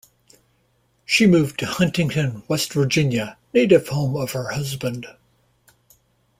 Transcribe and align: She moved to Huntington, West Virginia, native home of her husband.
She 1.05 1.27
moved 1.27 1.59
to 1.59 1.67
Huntington, 1.67 2.41
West 2.47 2.73
Virginia, 2.73 3.37
native 3.53 3.89
home 3.89 4.15
of 4.17 4.31
her 4.31 4.49
husband. 4.53 5.05